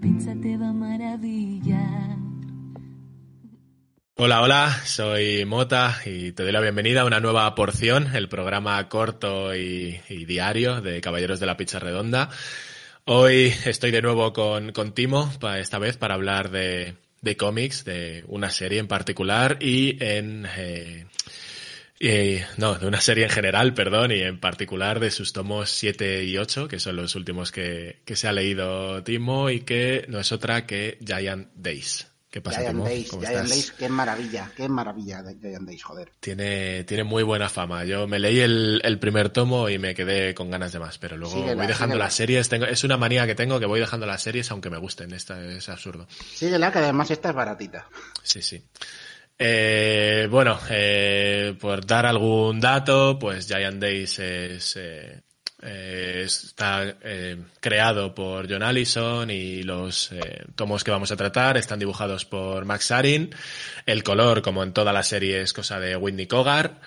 [0.00, 0.74] pizza te va.
[4.16, 8.86] Hola, hola, soy Mota y te doy la bienvenida a una nueva porción, el programa
[8.88, 12.28] corto y, diario de Caballeros de la Pizza Redonda.
[13.06, 18.24] Hoy estoy de nuevo con, con Timo, esta vez para hablar de, de cómics, de
[18.26, 20.46] una serie en particular y en...
[20.54, 21.06] eh,
[22.00, 26.24] eh, no, de una serie en general, perdón, y en particular de sus tomos 7
[26.24, 30.20] y 8, que son los últimos que, que se ha leído Timo y que no
[30.20, 32.06] es otra que Giant Days.
[32.30, 32.84] ¿Qué pasa, Giant Timo?
[32.84, 33.50] Days, ¿Cómo Giant estás?
[33.50, 36.12] Days, qué maravilla, qué maravilla de Giant Days, joder.
[36.20, 37.84] Tiene, tiene muy buena fama.
[37.84, 41.16] Yo me leí el, el primer tomo y me quedé con ganas de más, pero
[41.16, 42.04] luego Síguela, voy dejando síguela.
[42.04, 42.48] las series.
[42.48, 45.12] Tengo, es una manía que tengo que voy dejando las series aunque me gusten.
[45.14, 46.06] Esta es absurdo.
[46.34, 47.88] Síguela, que además esta es baratita.
[48.22, 48.62] Sí, sí.
[49.38, 55.22] Eh, bueno, eh, por dar algún dato, pues Giant Days es, eh,
[55.62, 61.56] eh, está eh, creado por John Allison y los eh, tomos que vamos a tratar
[61.56, 63.30] están dibujados por Max Sarin.
[63.84, 66.80] El color, como en toda la serie, es cosa de Whitney Cogar.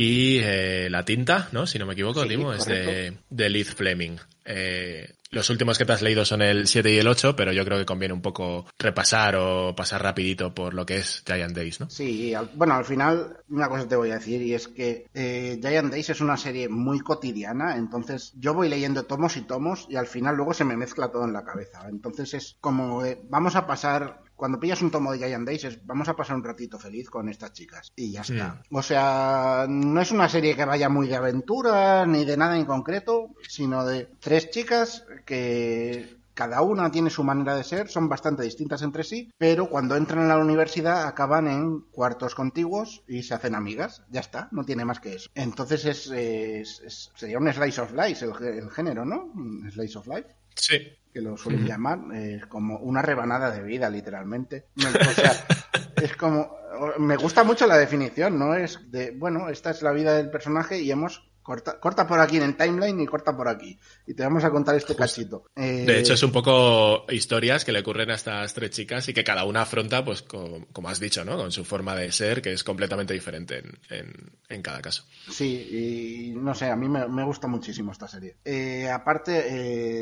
[0.00, 1.66] Y eh, la tinta, ¿no?
[1.66, 4.16] Si no me equivoco, Sí, Timo, es de, de Liz Fleming.
[4.44, 7.64] Eh, los últimos que te has leído son el 7 y el 8, pero yo
[7.64, 11.80] creo que conviene un poco repasar o pasar rapidito por lo que es Giant Days,
[11.80, 11.90] ¿no?
[11.90, 15.58] Sí, al- bueno, al final una cosa te voy a decir y es que eh,
[15.60, 19.96] Giant Days es una serie muy cotidiana, entonces yo voy leyendo tomos y tomos y
[19.96, 21.88] al final luego se me mezcla todo en la cabeza.
[21.90, 25.84] Entonces es como, eh, vamos a pasar, cuando pillas un tomo de Giant Days, es,
[25.84, 28.62] vamos a pasar un ratito feliz con estas chicas y ya está.
[28.70, 32.64] O sea, no es una serie que vaya muy de aventura ni de nada en
[32.64, 38.44] concreto, sino de tres chicas que cada una tiene su manera de ser, son bastante
[38.44, 43.34] distintas entre sí, pero cuando entran a la universidad acaban en cuartos contiguos y se
[43.34, 44.04] hacen amigas.
[44.08, 45.28] Ya está, no tiene más que eso.
[45.34, 49.24] Entonces es, es- es- sería un slice of life el, el género, ¿no?
[49.34, 50.76] Un slice of life Sí.
[51.12, 54.66] Que lo suelen llamar, eh, como una rebanada de vida, literalmente.
[54.76, 55.32] O sea,
[55.96, 56.56] es como,
[56.98, 58.54] me gusta mucho la definición, ¿no?
[58.54, 62.36] Es de, bueno, esta es la vida del personaje y hemos corta, corta por aquí
[62.36, 63.78] en el timeline y corta por aquí.
[64.06, 65.44] Y te vamos a contar este cachito.
[65.56, 69.14] Eh, De hecho, es un poco historias que le ocurren a estas tres chicas y
[69.14, 71.38] que cada una afronta, pues, co- como, has dicho, ¿no?
[71.38, 74.12] Con su forma de ser, que es completamente diferente en, en,
[74.50, 75.04] en cada caso.
[75.30, 78.36] Sí, y no sé, a mí me, me gusta muchísimo esta serie.
[78.44, 79.32] Eh, aparte,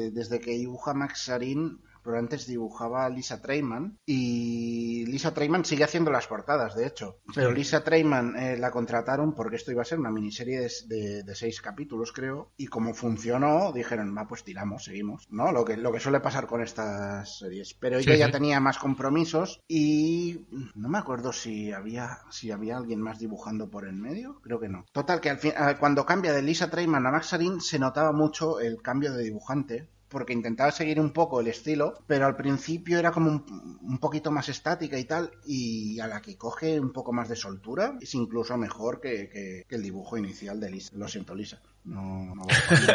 [0.06, 5.84] eh, desde que dibuja Max Sarin, pero antes dibujaba Lisa Treyman y Lisa Treyman sigue
[5.84, 7.18] haciendo las portadas, de hecho.
[7.34, 11.22] Pero Lisa Treyman eh, la contrataron porque esto iba a ser una miniserie de, de-
[11.24, 15.52] de seis capítulos, creo, y como funcionó, dijeron, va, pues tiramos, seguimos, ¿no?
[15.52, 17.74] Lo que, lo que suele pasar con estas series.
[17.74, 18.32] Pero ella Sí, ya sí.
[18.32, 23.86] tenía más compromisos y no me acuerdo si había, si había alguien más dibujando por
[23.88, 24.84] en medio, creo que no.
[24.92, 28.12] Total, que al fin, eh, cuando cambia de Lisa Treyman a Max Sarin se notaba
[28.12, 29.88] mucho el cambio de dibujante.
[30.08, 34.30] Porque intentaba seguir un poco el estilo, pero al principio era como un, un poquito
[34.30, 38.14] más estática y tal, y a la que coge un poco más de soltura, es
[38.14, 40.90] incluso mejor que, que- que el dibujo inicial de Lisa.
[40.96, 41.60] Lo siento, Lisa.
[41.86, 42.44] No, no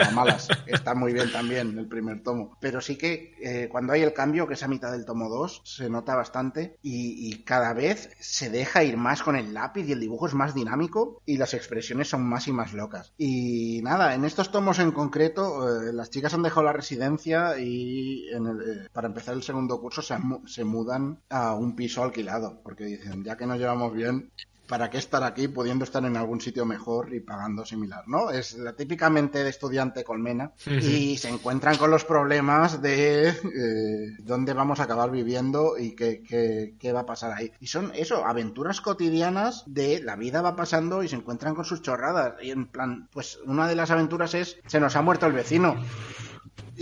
[0.06, 0.50] a malas.
[0.66, 2.58] Está muy bien también el primer tomo.
[2.60, 5.62] Pero sí que eh, cuando hay el cambio, que es a mitad del tomo 2,
[5.64, 9.94] se nota bastante y, y cada vez se deja ir más con el lápiz y
[9.94, 13.14] el dibujo es más dinámico y las expresiones son más y más locas.
[13.18, 18.28] Y nada, en estos tomos en concreto, eh, las chicas han dejado la residencia y
[18.30, 20.16] en el, eh, para empezar el segundo curso se,
[20.46, 24.32] se mudan a un piso alquilado porque dicen, ya que nos llevamos bien,
[24.72, 28.04] ¿para qué estar aquí pudiendo estar en algún sitio mejor y pagando similar?
[28.08, 28.32] ¿no?
[28.32, 30.54] Es la típicamente de estudiante colmena
[30.88, 36.24] y se encuentran con los problemas de eh, dónde vamos a acabar viviendo y qué,
[36.24, 37.52] qué- qué va a pasar ahí.
[37.60, 41.82] Y son eso, aventuras cotidianas de la vida va pasando y se encuentran con sus
[41.82, 42.36] chorradas.
[42.42, 45.76] Y en plan, pues una de las aventuras es, se nos ha muerto el vecino.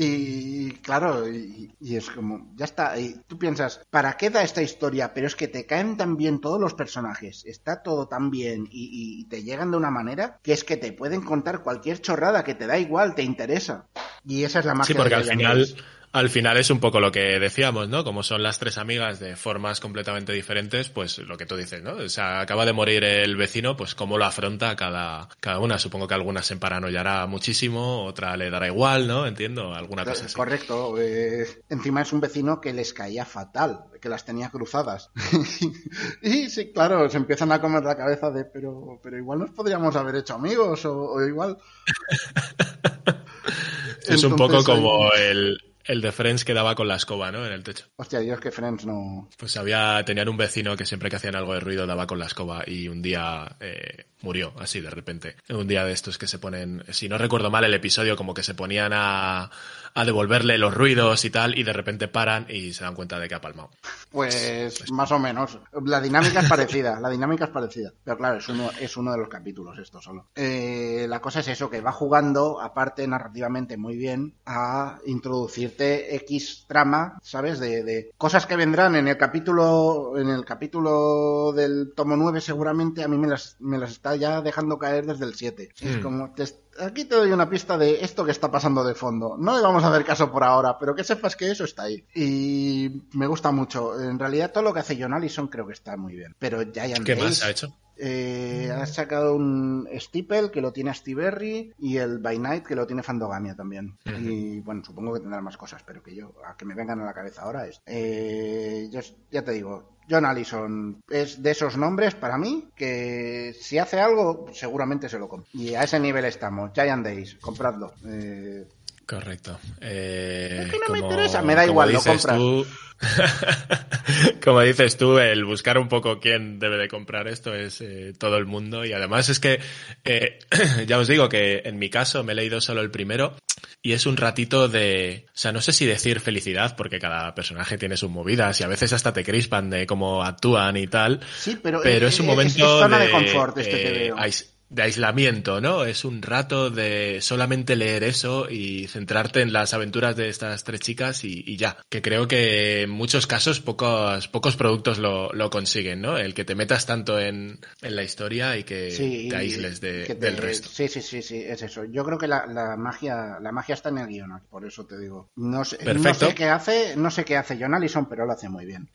[0.01, 2.97] Y claro, y, y es como, ya está.
[2.97, 5.13] Y tú piensas, ¿para qué da esta historia?
[5.13, 9.19] Pero es que te caen tan bien todos los personajes, está todo tan bien y,
[9.19, 12.55] y te llegan de una manera que es que te pueden contar cualquier chorrada que
[12.55, 13.87] te da igual, te interesa.
[14.25, 15.75] Y esa es la magia Sí, porque de al final.
[16.11, 18.03] Al final es un poco lo que decíamos, ¿no?
[18.03, 21.93] Como son las tres amigas de formas completamente diferentes, pues lo que tú dices, ¿no?
[21.93, 25.77] O sea, acaba de morir el vecino, pues cómo lo afronta cada, cada una.
[25.77, 29.27] Supongo que alguna se emparanoiará muchísimo, otra le dará igual, ¿no?
[29.27, 30.33] Entiendo, alguna cosa así.
[30.33, 30.99] Correcto.
[30.99, 35.11] Eh, encima es un vecino que les caía fatal, que las tenía cruzadas.
[36.23, 39.95] y sí, claro, se empiezan a comer la cabeza de, pero, pero igual nos podríamos
[39.95, 41.55] haber hecho amigos, o, o igual...
[44.07, 47.43] es un poco como el, el de Friends que daba con la escoba, ¿no?
[47.43, 47.85] En el techo.
[47.95, 49.27] Hostia, Dios, que Friends no.
[49.37, 52.27] Pues había, tenían un vecino que siempre que hacían algo de ruido daba con la
[52.27, 55.35] escoba y un día eh, murió, así de repente.
[55.49, 58.43] Un día de estos que se ponen, si no recuerdo mal el episodio, como que
[58.43, 59.49] se ponían a,
[59.93, 63.27] a devolverle los ruidos y tal, y de repente paran y se dan cuenta de
[63.27, 63.69] que ha palmado.
[64.09, 65.59] Pues, pues más o menos.
[65.85, 67.93] La dinámica es parecida, la dinámica es parecida.
[68.03, 70.27] Pero claro, es uno, es uno de los capítulos esto solo.
[70.35, 76.65] Eh, la cosa es eso, que va jugando, aparte narrativamente muy bien, a introducirte X
[76.67, 77.59] trama, ¿sabes?
[77.59, 83.03] De, de cosas que vendrán en el capítulo, en el capítulo del tomo 9 seguramente
[83.03, 85.69] a mí me las, me las está ya dejando caer desde el 7.
[85.81, 86.01] Es Hmm.
[86.01, 86.43] como, te,
[86.79, 89.35] aquí te doy una pista de esto que está pasando de fondo.
[89.37, 92.05] No le vamos a hacer caso por ahora, pero que sepas que eso está ahí.
[92.15, 93.99] Y me gusta mucho.
[93.99, 96.35] En realidad todo lo que hace John Allison creo que está muy bien.
[96.39, 97.73] Pero Giant ¿Qué más ha hecho?
[97.99, 102.87] Eh, ha sacado un Steeple que lo tiene Stiberry y el By Night que lo
[102.87, 103.97] tiene Fandogamia también.
[104.19, 107.05] Y bueno, supongo que tendrá más cosas, pero que yo, a que me vengan a
[107.05, 107.81] la cabeza ahora es.
[107.85, 109.01] Eh, yo,
[109.31, 114.47] ya te digo, John Allison es de esos nombres para mí que si hace algo
[114.53, 115.49] seguramente se lo compro.
[115.53, 116.71] Y a ese nivel estamos.
[116.73, 117.93] Giant Days, compradlo.
[118.05, 118.67] Eh,
[119.09, 119.59] Correcto.
[119.81, 122.37] Eh, Es que no me como- interesa, me da igual, lo compras.
[122.37, 122.67] tú-
[124.43, 128.37] como dices tú, el buscar un poco quién debe de comprar esto es eh, todo
[128.37, 129.59] el mundo y además es que
[130.05, 130.39] eh,
[130.87, 133.35] ya os digo que en mi caso me he leído solo el primero
[133.81, 137.77] y es un ratito de, o sea, no sé si decir felicidad porque cada personaje
[137.77, 141.57] tiene sus movidas y a veces hasta te crispan de cómo actúan y tal, sí,
[141.63, 143.99] pero, pero eh, es un eh, momento es zona de, de, confort este que eh,
[144.11, 144.17] veo.
[144.17, 145.83] ais- de aislamiento, ¿no?
[145.85, 150.79] Es un rato de solamente leer eso y centrarte en las aventuras de estas tres
[150.79, 151.77] chicas y, y ya.
[151.89, 156.17] Que creo que en muchos casos pocos, pocos productos lo, lo consiguen, ¿no?
[156.17, 160.03] El que te metas tanto en, en la historia y que Sí, te aísles de-
[160.05, 160.69] que te- del resto.
[160.69, 161.85] Sí, sí, sí, sí, es eso.
[161.85, 164.99] Yo creo que la, la magia, la magia está en el guion, por eso te
[164.99, 165.31] digo.
[165.35, 166.27] No sé, no Perfecto.
[166.29, 168.87] sé qué hace, no sé qué hace John Allison, pero lo hace muy bien.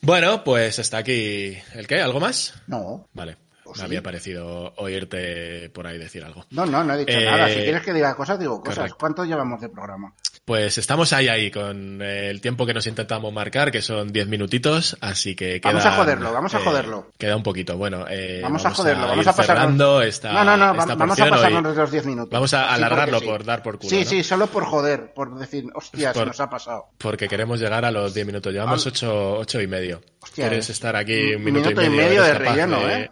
[0.00, 1.56] Bueno, pues hasta aquí.
[1.74, 2.00] ¿El qué?
[2.02, 2.54] ¿Algo más?
[2.66, 3.36] No, Vale.
[3.64, 3.82] ¿O Me sí?
[3.84, 6.44] había parecido oírte por ahí decir algo.
[6.50, 7.48] no, no, no he dicho Eh, nada.
[7.48, 8.76] Si quieres que diga cosas, digo cosas.
[8.76, 8.96] correcto.
[8.98, 10.14] ¿Cuánto llevamos de programa?
[10.44, 14.96] Pues estamos ahí, ahí, con el tiempo que nos intentamos marcar, que son 10 minutitos,
[15.00, 15.70] así que queda...
[15.72, 17.10] Vamos a joderlo, vamos a joderlo.
[17.16, 18.06] Queda un poquito, bueno.
[18.10, 20.04] eh, Vamos, a joderlo, vamos a pasarnos.
[20.04, 22.30] esta, no, no, no, esta vamos a pasarnos los 10 minutos.
[22.32, 23.26] Vamos a alargarlo sí.
[23.26, 24.04] por dar por culo, Sí, ¿no?
[24.10, 26.86] sí, solo por joder, por decir, hostia, Por- se nos ha pasado.
[26.98, 28.52] Porque queremos llegar a los 10 minutos.
[28.52, 30.00] Llevamos Al- 8, ocho y medio.
[30.20, 30.72] Hostia, Quieres eh.
[30.72, 32.02] estar aquí un minuto, minuto y y medio.
[32.08, 33.10] medio eres de relleno, de- ¿eh?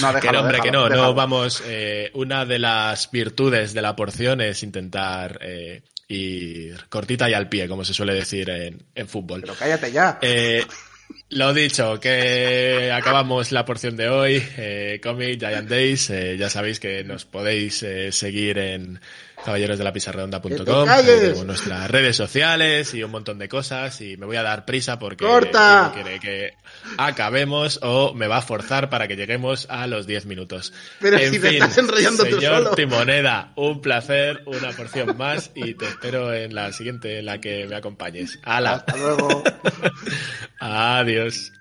[0.00, 1.14] No, que déjalo, no, hombre, que déjalo, no, no déjalo.
[1.14, 1.62] vamos.
[1.66, 7.48] eh, una de las virtudes de la porción es intentar eh, ir cortita y al
[7.48, 9.40] pie, como se suele decir en, en fútbol.
[9.42, 10.18] Pero cállate ya.
[10.22, 10.64] Eh,
[11.30, 14.42] lo dicho, que acabamos la porción de hoy.
[15.02, 16.08] Comic Giant Days.
[16.38, 19.00] ya sabéis que nos podéis seguir en ¡Que
[19.44, 20.88] caballerosdelapizarredonda.com.
[20.88, 24.00] te tenemos nuestras redes sociales y un montón de cosas.
[24.00, 25.90] Y me voy a dar prisa porque ¡Corta!
[25.94, 26.54] Quiere que
[26.96, 30.72] acabemos o me va a forzar para que lleguemos a los 10 minutos.
[31.00, 32.74] Pero en si te fin, estás enrollando tú señor solo.
[32.74, 37.66] Timoneda, un placer, una porción más y te espero en la siguiente en la que
[37.66, 38.38] me acompañes.
[38.42, 38.74] ¡Hala!
[38.74, 39.42] Hasta luego.
[40.60, 41.52] Adiós.